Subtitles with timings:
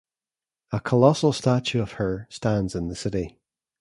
[0.71, 3.37] A colossal statue of her stands in the city.